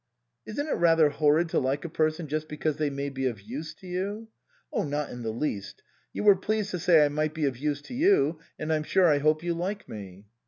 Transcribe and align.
57 0.47 0.55
THE 0.55 0.61
COSMOPOLITAN 0.63 0.67
"Isn't 0.67 0.67
it 0.67 0.83
rather 0.83 1.15
horrid 1.19 1.49
to 1.49 1.59
like 1.59 1.85
a 1.85 1.89
person 1.89 2.27
just 2.27 2.47
because 2.47 2.77
they 2.77 2.89
may 2.89 3.09
be 3.09 3.27
of 3.27 3.39
use 3.39 3.75
to 3.75 3.85
you?"" 3.87 4.29
Not 4.75 5.11
in 5.11 5.21
the 5.21 5.29
least. 5.29 5.83
You 6.11 6.23
were 6.23 6.35
pleased 6.35 6.71
to 6.71 6.79
say 6.79 7.05
I 7.05 7.09
might 7.09 7.35
be 7.35 7.45
of 7.45 7.57
use 7.59 7.83
to 7.83 7.93
you, 7.93 8.39
and 8.57 8.73
I'm 8.73 8.81
sure 8.81 9.05
I 9.07 9.19
hope 9.19 9.43
you 9.43 9.53
like 9.53 9.87
me." 9.87 10.25